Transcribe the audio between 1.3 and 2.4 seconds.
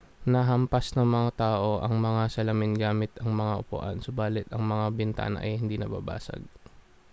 tao ang mga